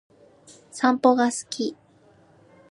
[0.71, 1.77] 散歩が好き